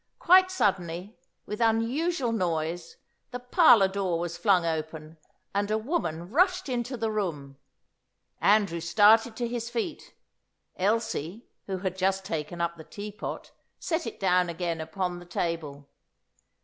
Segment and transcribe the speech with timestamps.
[0.17, 1.15] Quite suddenly,
[1.45, 2.97] with unusual noise,
[3.29, 5.19] the parlour door was flung open,
[5.53, 7.59] and a woman rushed into the room.
[8.39, 10.15] Andrew started to his feet.
[10.75, 15.87] Elsie, who had just taken up the teapot, set it down again upon the table.